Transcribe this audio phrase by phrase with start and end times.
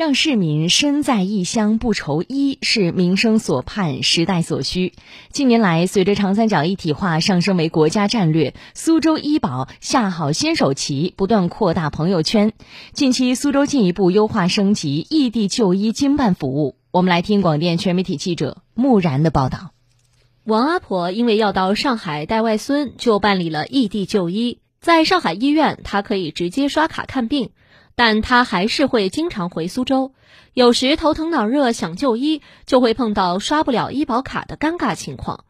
[0.00, 4.94] 让市民身在异乡不愁医，是民生所盼、时代所需。
[5.30, 12.54] 近年来，随着长三角一体化上升为国家战略，苏州医保下好先手棋，不断扩大朋友圈。
[12.94, 16.76] 近期，苏州进一步优化升级异地就医经办服务。
[16.90, 19.72] 我们来听广电全媒体记者木然的报道。
[20.44, 24.60] 王阿婆因为要到上海带外孙，就办理了异地就医。
[24.80, 27.50] 在上海医院，她可以直接刷卡看病。
[28.02, 30.14] 但他还是会经常回苏州，
[30.54, 35.44] 有时头疼脑热想就医，就会碰到刷不了医保卡的尴尬情况。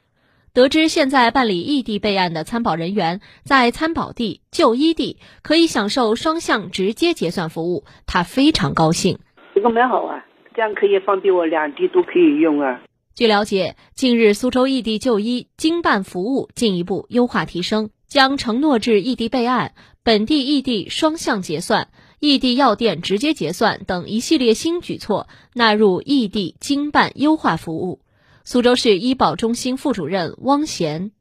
[0.53, 9.21] 得知现在办理异地备案的参保人员在参保地、就医地可以享受双向直接结算服务，他非常高兴。
[9.55, 10.27] 这个蛮好啊，
[10.57, 12.81] 这样可以方便我两地都可以用啊。
[13.15, 21.87] 据了解，近日苏州异地就医经办服务进一步优化提升，将承诺制异地备案、本地异地双向结算。
[22.21, 28.01] 异地药店直接结算等一系列新举措纳入异地经办优化服务。
[28.45, 31.13] 苏州市医保中心副主任汪贤，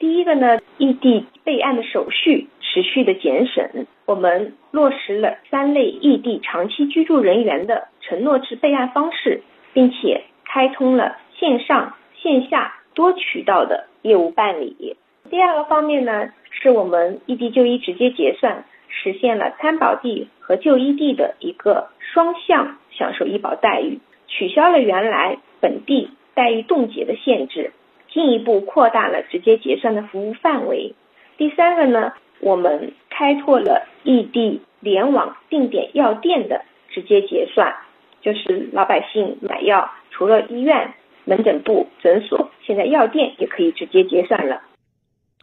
[0.00, 14.96] 第一个呢，异地备案的手续持续的减省，我们落实了三类异地长期居住人员的承诺制备案方式，并且开通了线上线下多渠道的业务办理。
[15.30, 18.64] 第二个方面呢，是我们异地就医直接结算。
[19.00, 27.72] 实现了参保地和就医地的一个双向享受医保待遇，取消了原来本地待遇冻结的限制，
[28.08, 30.94] 进一步扩大了直接结算的服务范围。
[31.36, 37.76] 第三个呢，我们开拓了异地联网定点药店的直接结算，
[38.20, 40.92] 就是老百姓买药除了医院、
[41.24, 44.62] 门诊部、诊所，现在药店也可以直接结算了。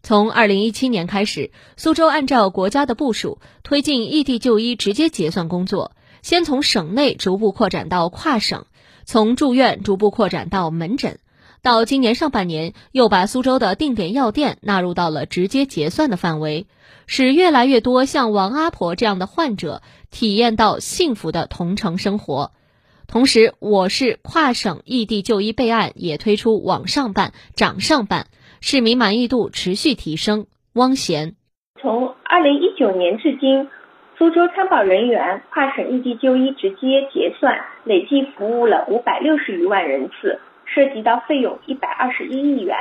[0.06, 8.68] 从二零一七年开始，苏州按照国家的部署，推进异地就医直接结算工作，先从省内逐步扩展到跨省，
[9.06, 11.18] 从住院逐步扩展到门诊，
[11.64, 16.68] 到今年上半年，又把苏州的定点药店纳入到了直接结算的范围，
[17.08, 22.52] 使越来越多像王阿婆这样的患者体验到幸福的同城生活。
[23.08, 28.28] 同时，我市跨省异地就医备案也推出网上办、掌上办。
[28.68, 30.48] 市民满意度持续提升。
[30.74, 31.36] 汪贤，
[31.80, 33.70] 从二零一九年至今，
[34.18, 42.76] 苏州参保人员跨省异地就医直接结算累计服务了五百六十余万人次，涉及到费用一百二十一亿元。